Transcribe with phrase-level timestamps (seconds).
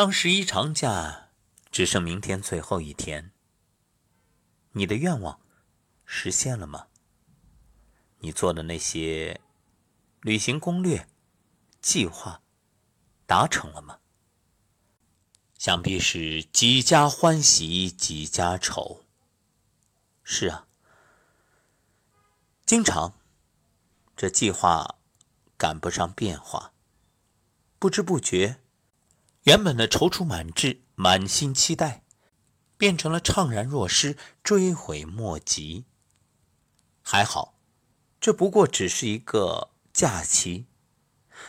[0.00, 1.28] 当十一长假
[1.70, 3.32] 只剩明天最后一天，
[4.72, 5.38] 你的愿望
[6.06, 6.86] 实现了吗？
[8.20, 9.42] 你做的那些
[10.22, 11.06] 旅行攻略、
[11.82, 12.40] 计划
[13.26, 13.98] 达成了吗？
[15.58, 19.04] 想必是几家欢喜几家愁。
[20.24, 20.66] 是啊，
[22.64, 23.12] 经常
[24.16, 24.96] 这计划
[25.58, 26.72] 赶不上变化，
[27.78, 28.59] 不知不觉。
[29.50, 32.04] 原本的踌躇满志、满心期待，
[32.76, 35.86] 变成了怅然若失、追悔莫及。
[37.02, 37.58] 还好，
[38.20, 40.68] 这不过只是一个假期。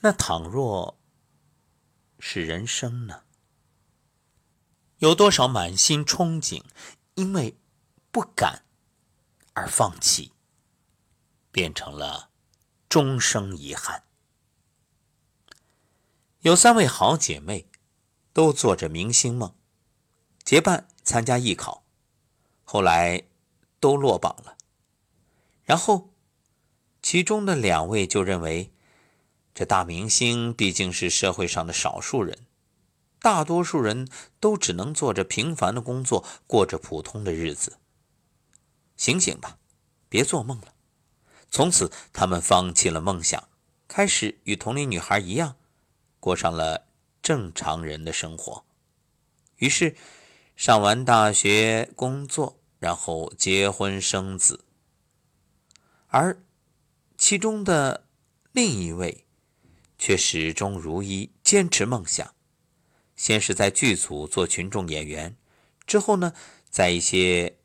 [0.00, 0.98] 那倘若
[2.18, 3.24] 是人生呢？
[4.96, 6.64] 有多少满心憧憬，
[7.16, 7.58] 因为
[8.10, 8.64] 不敢
[9.52, 10.32] 而放弃，
[11.50, 12.30] 变成了
[12.88, 14.04] 终生遗憾？
[16.40, 17.68] 有三位好姐妹。
[18.32, 19.54] 都做着明星梦，
[20.42, 21.84] 结伴参加艺考，
[22.64, 23.24] 后来
[23.78, 24.56] 都落榜了。
[25.64, 26.10] 然后，
[27.02, 28.72] 其中的两位就认为，
[29.54, 32.46] 这大明星毕竟是社会上的少数人，
[33.18, 34.08] 大多数人
[34.40, 37.78] 都只能做着平凡的工作，过着普通的日子。
[38.96, 39.58] 醒醒吧，
[40.08, 40.74] 别做梦了！
[41.50, 43.48] 从此，他们放弃了梦想，
[43.86, 45.56] 开始与同龄女孩一样，
[46.18, 46.86] 过上了。
[47.22, 48.64] 正常人的生活，
[49.58, 49.94] 于是
[50.56, 54.64] 上完大学工作，然后结婚生子。
[56.08, 56.42] 而
[57.16, 58.08] 其中的
[58.50, 59.24] 另一位
[59.96, 62.34] 却始终如一，坚持梦想。
[63.14, 65.36] 先是在剧组做群众演员，
[65.86, 66.34] 之后呢，
[66.68, 67.56] 在一些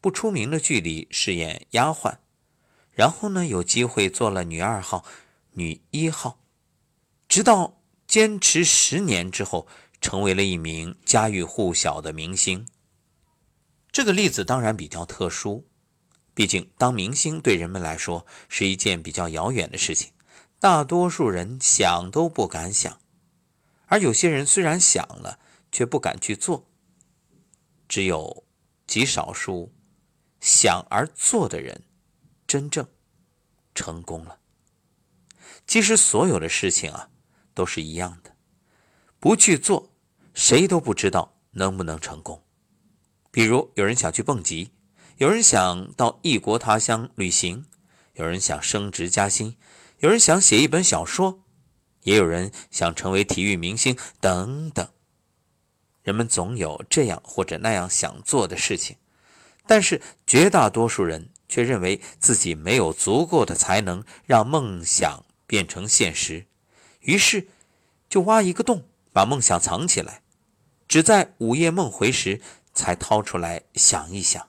[0.00, 2.16] 不出名的剧里饰演丫鬟，
[2.90, 5.04] 然后呢，有机会做了女二号、
[5.52, 6.40] 女一号，
[7.28, 7.75] 直到。
[8.06, 9.66] 坚持十年之后，
[10.00, 12.66] 成为了一名家喻户晓的明星。
[13.90, 15.66] 这个例子当然比较特殊，
[16.34, 20.12] 毕竟当明星对人们来说是一件比较遥远的事情，
[20.60, 23.00] 大多数人想都不敢想。
[23.86, 25.38] 而有些人虽然想了，
[25.72, 26.68] 却不敢去做。
[27.88, 28.44] 只有
[28.86, 29.72] 极少数
[30.40, 31.84] 想而做的人，
[32.46, 32.86] 真正
[33.74, 34.38] 成功了。
[35.66, 37.10] 其实所有的事情啊。
[37.56, 38.36] 都是一样的，
[39.18, 39.90] 不去做，
[40.34, 42.42] 谁都不知道能不能成功。
[43.30, 44.72] 比如，有人想去蹦极，
[45.16, 47.64] 有人想到异国他乡旅行，
[48.12, 49.56] 有人想升职加薪，
[50.00, 51.42] 有人想写一本小说，
[52.02, 54.86] 也有人想成为体育明星等等。
[56.02, 58.98] 人们总有这样或者那样想做的事情，
[59.66, 66.46] 但是绝大多数人却认为自己没有足够的才能让梦想变成现实。
[67.06, 67.46] 于是，
[68.08, 70.22] 就挖一个洞，把梦想藏起来，
[70.88, 72.40] 只在午夜梦回时
[72.74, 74.48] 才掏出来想一想。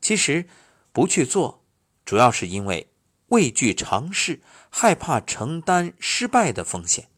[0.00, 0.48] 其实，
[0.92, 1.64] 不去做，
[2.04, 2.88] 主要是因为
[3.28, 7.08] 畏惧尝试，害怕承担失败的风险。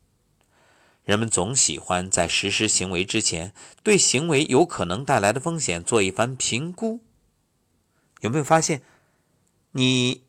[1.04, 3.52] 人们总喜欢在实施行为之前，
[3.82, 7.00] 对行为有可能带来的风险做一番评估。
[8.20, 8.82] 有没有发现，
[9.72, 10.24] 你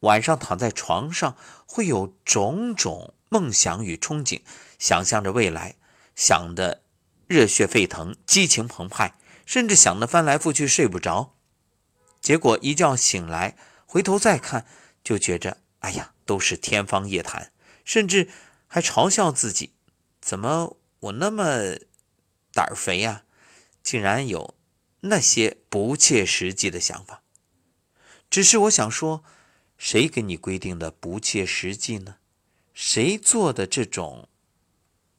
[0.00, 3.14] 晚上躺在床上会有种种？
[3.28, 4.42] 梦想与憧憬，
[4.78, 5.76] 想象着未来，
[6.14, 6.82] 想的
[7.26, 11.34] 热血沸腾、激情澎湃，甚至想得翻来覆去睡不着。
[12.20, 13.56] 结果一觉醒来，
[13.86, 14.66] 回头再看，
[15.02, 17.52] 就觉着哎呀，都是天方夜谭，
[17.84, 18.28] 甚至
[18.66, 19.74] 还嘲笑自己：
[20.20, 21.76] 怎么我那么
[22.52, 23.24] 胆儿肥呀？
[23.82, 24.56] 竟然有
[25.00, 27.22] 那些不切实际的想法。
[28.28, 29.22] 只是我想说，
[29.78, 32.16] 谁给你规定的不切实际呢？
[32.78, 34.28] 谁做的这种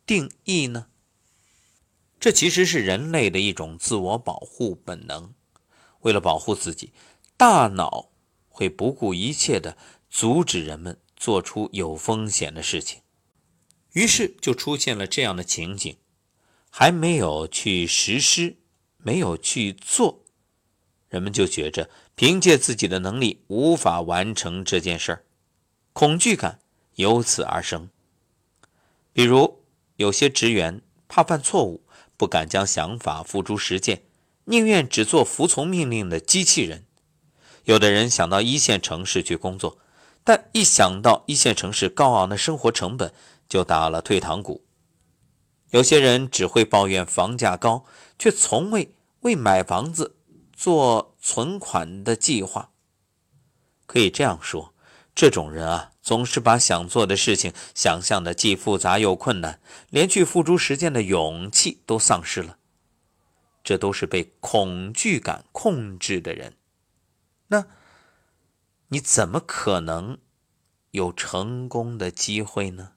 [0.06, 0.90] 定义呢？
[2.20, 5.34] 这其实是人类的一种自我保护本能。
[6.02, 6.94] 为了保护自己，
[7.36, 8.12] 大脑
[8.48, 9.76] 会不顾一切的
[10.08, 13.02] 阻止人们做出有风险的事情。
[13.94, 15.98] 于是就出现了这样的情景：
[16.70, 18.58] 还没有去实施，
[18.98, 20.24] 没有去做，
[21.10, 25.26] 人们就觉着凭借自己的能力无法完成这件事儿，
[25.92, 26.60] 恐惧感。
[26.98, 27.90] 由此而生。
[29.14, 29.64] 比如，
[29.96, 31.84] 有些职员怕犯错误，
[32.18, 34.04] 不敢将想法付诸实践，
[34.46, 36.82] 宁愿只做服从命令的机器人；
[37.64, 39.78] 有的人想到一线城市去工作，
[40.24, 43.14] 但一想到一线城市高昂的生活成本，
[43.48, 44.62] 就打了退堂鼓；
[45.72, 47.86] 有些人只会抱怨房价高，
[48.20, 50.16] 却从未为买房子
[50.54, 52.72] 做存款的计划。
[53.86, 54.74] 可以这样说。
[55.18, 59.60] 这种人啊，总是把想做的事情想象的既复杂又困难，
[59.90, 62.60] 连去付诸实践的勇气都丧失了。
[63.64, 66.56] 这都是被恐惧感控制的人。
[67.48, 67.66] 那，
[68.90, 70.20] 你怎么可能
[70.92, 72.92] 有成功的机会呢？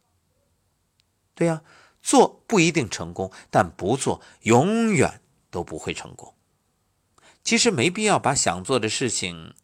[1.34, 1.62] 对呀，
[2.02, 6.34] 做不一定成功，但不做永远都不会成功。
[7.42, 9.54] 其实没必要把想做的事情。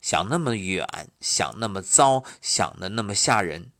[0.00, 0.86] 想那么远，
[1.20, 3.72] 想那么糟，想的那么吓人。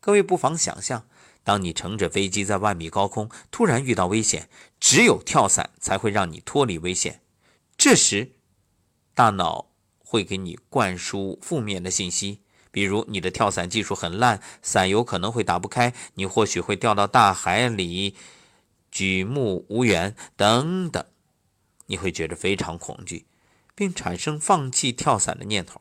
[0.00, 1.06] 各位不妨想象，
[1.44, 4.48] 当你乘着飞机在万米高空，突然遇到危险，
[4.80, 7.20] 只有跳伞才会让你脱离危险。
[7.76, 8.32] 这时，
[9.14, 12.40] 大脑会给你灌输负面的信息，
[12.70, 18.16] 比如你的跳伞技术很烂，伞有可能会打不开，你或许会掉到大海里，
[18.90, 21.04] 举目无援等等，
[21.86, 23.26] 你会觉得非常恐惧。
[23.74, 25.80] 并产生放弃跳伞的念头。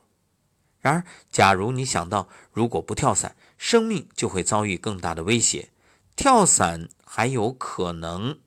[0.79, 5.69] 然而，假如你想到如果不跳伞，生命就会遭遇更大的威胁，
[6.15, 8.39] 跳伞还有可能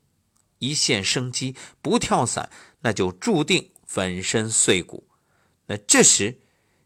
[0.59, 2.51] 一线生机；不跳伞，
[2.81, 5.07] 那就注定粉身碎骨。
[5.67, 6.41] 那这时，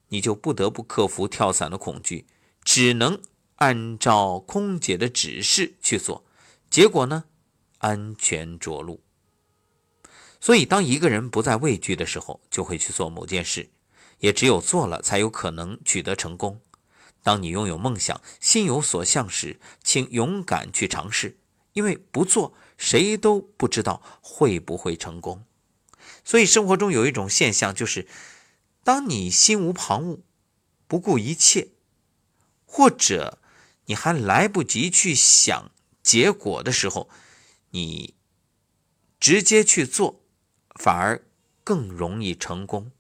[0.09, 2.27] 你就不得不克服跳伞的恐惧，
[2.63, 3.21] 只能
[3.57, 6.25] 按照空姐的指示去做。
[6.69, 7.25] 结果呢，
[7.79, 9.01] 安全着陆。
[10.41, 13.71] 所以，当一个人不再畏惧的时候，就会去做某件事。
[14.21, 16.61] 也只有做了，才有可能取得成功。
[17.23, 21.39] 当你拥有梦想、心有所向时，请勇敢去尝试，
[21.73, 25.45] 因为不做，谁都不知道会不会成功。
[26.25, 28.09] 所以，生活中有一种现象，就是
[28.83, 30.21] 当你心无旁骛、
[30.87, 31.69] 不顾一切，
[32.65, 33.39] 或者
[33.87, 35.71] 你还来不及去想
[36.03, 37.09] 结果的时候，
[37.71, 38.15] 你
[39.21, 40.23] 直接去做。
[40.79, 41.21] 反而
[41.65, 42.93] 更容易成功。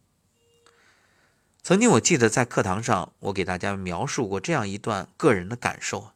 [1.62, 6.12] 曾经我记得在课堂上，我给大家描述过这样一段个人的感受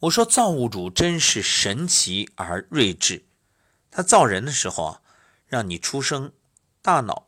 [0.00, 3.24] 我说造物主真是神奇而睿智，
[3.90, 5.00] 他造人的时候啊，
[5.46, 6.32] 让你出生，
[6.82, 7.26] 大脑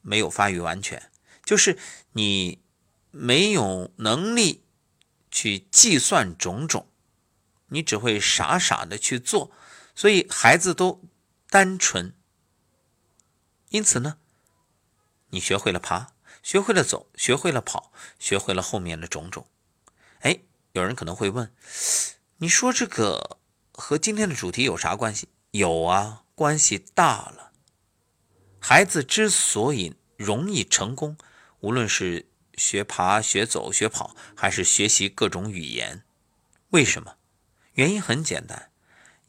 [0.00, 1.10] 没有发育完全，
[1.44, 1.78] 就是
[2.12, 2.60] 你
[3.12, 4.64] 没有能力
[5.30, 6.88] 去计算种种，
[7.68, 9.52] 你只会傻傻的去做，
[9.94, 11.00] 所以孩子都
[11.48, 12.12] 单纯。
[13.72, 14.18] 因此呢，
[15.30, 19.46] 你学会了爬，学会了走，学会了跑，学会了后面的种种。
[20.20, 20.40] 哎，
[20.72, 21.50] 有人可能会问，
[22.36, 23.38] 你说这个
[23.72, 25.28] 和今天的主题有啥关系？
[25.52, 27.52] 有啊，关系大了。
[28.60, 31.16] 孩子之所以容易成功，
[31.60, 36.04] 无论是学爬、学走、学跑，还是学习各种语言，
[36.68, 37.16] 为什么？
[37.72, 38.70] 原因很简单，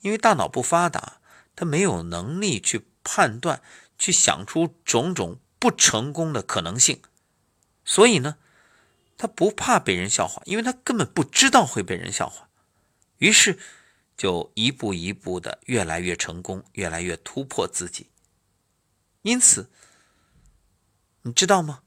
[0.01, 1.21] 因为大脑不发达，
[1.55, 3.61] 他没有能力去判断。
[4.03, 7.01] 去想出种种不成功的可能性，
[7.85, 8.35] 所以呢，
[9.17, 12.49] 他不怕被人笑话，因为他根本不知道会被人笑话，
[13.19, 13.57] 于是
[14.17, 18.09] 就一步一步的越来越成功，越来越突破自己。
[19.21, 19.71] 因此，
[21.21, 21.83] 你知道吗？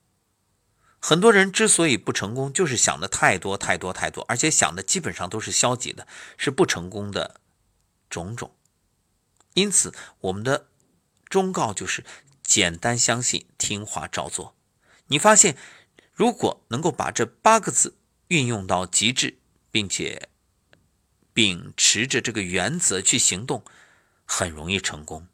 [0.98, 6.08] 很多人之所以不成功，就是想的太多太多太多，而且想的基本上都是消极的，
[6.38, 7.42] 是不成功的
[8.08, 8.56] 种种。
[9.52, 10.68] 因此，我们的。
[11.28, 12.04] 忠告就是
[12.42, 14.54] 简单相信，听话照做。
[15.08, 15.56] 你发现，
[16.12, 17.96] 如果能够把这八个字
[18.28, 19.38] 运用到极致，
[19.70, 20.28] 并且
[21.32, 23.62] 秉持着这个原则去行动，
[24.24, 25.28] 很容易成功。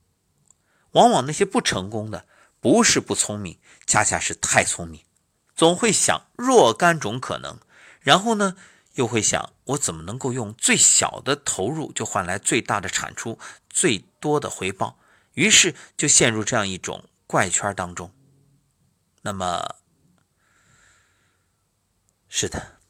[0.93, 2.27] 往往那些不成功的，
[2.61, 5.05] 不是不聪明，恰恰是太聪明，
[5.55, 7.59] 总会想若干种可能，
[8.01, 8.57] 然后呢，
[8.95, 13.39] 又会想我怎么能够用最小的投入就换来最大的产出，
[13.71, 14.99] 最多的回报。
[15.35, 18.15] 于是就陷入这样一种怪圈当中。
[19.23, 19.77] 那么，
[22.29, 22.81] 是的，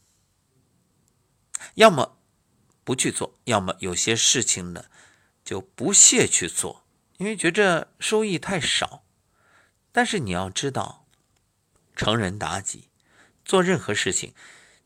[1.74, 2.18] 要么
[2.82, 4.86] 不去做，要么有些事情呢
[5.44, 6.86] 就不屑去做，
[7.18, 9.04] 因为觉着收益太少。
[9.92, 11.06] 但是你要知道，
[11.94, 12.88] 成人达己，
[13.44, 14.34] 做任何事情，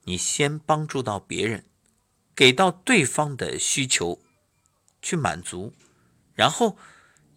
[0.03, 1.65] 你先帮助到别人，
[2.35, 4.21] 给到对方的需求
[5.01, 5.73] 去满足，
[6.35, 6.77] 然后。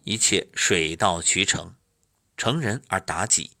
[0.04, 1.74] 一切水到渠成，
[2.36, 3.52] 成人而达己。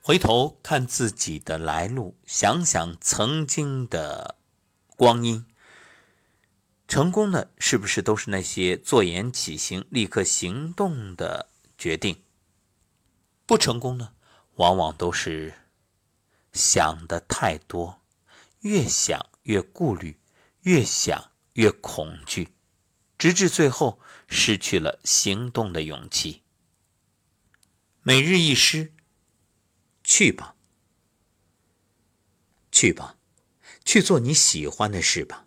[0.00, 4.36] 回头看自己的来路，想想曾经的
[4.96, 5.46] 光阴，
[6.86, 11.48] 成功的是不是都是那些坐言起行、立刻行动的
[11.78, 12.22] 决定？
[13.46, 14.12] 不成功呢，
[14.56, 15.54] 往往都是
[16.52, 18.02] 想的太多，
[18.60, 20.18] 越想越顾虑，
[20.60, 22.50] 越想越恐惧。
[23.24, 26.42] 直至最后失去了行动的勇气。
[28.02, 28.92] 每日一诗，
[30.02, 30.54] 去吧。
[32.70, 33.16] 去吧，
[33.82, 35.46] 去做你喜欢的事吧，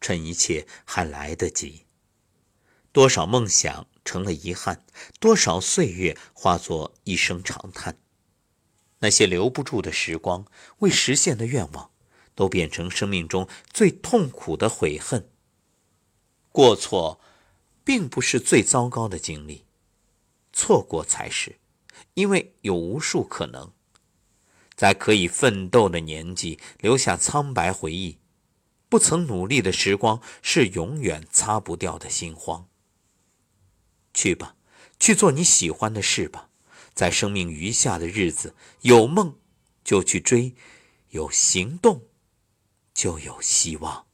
[0.00, 1.84] 趁一切还来得及。
[2.92, 4.82] 多少梦想成了遗憾，
[5.20, 7.98] 多少岁月化作一声长叹。
[9.00, 10.46] 那些留不住的时光，
[10.78, 11.90] 未实现的愿望，
[12.34, 15.28] 都变成生命中最痛苦的悔恨。
[16.52, 17.18] 过错，
[17.82, 19.64] 并不是最糟糕的经历，
[20.52, 21.58] 错过才是，
[22.14, 23.72] 因为有无数可能。
[24.74, 28.18] 在可以奋斗的年纪留下苍白回忆，
[28.88, 32.68] 不曾努力的时光是永远擦不掉的心慌。
[34.12, 34.56] 去吧，
[35.00, 36.50] 去做你喜欢的事吧，
[36.92, 39.38] 在生命余下的日子，有梦
[39.82, 40.54] 就去追，
[41.10, 42.02] 有行动
[42.92, 44.06] 就有希望。